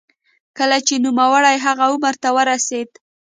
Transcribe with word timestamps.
کله 0.57 0.77
چې 0.87 0.95
نوموړی 1.05 1.57
هغه 1.65 1.85
عمر 1.91 2.15
ته 2.23 2.29
ورسېد. 2.35 2.89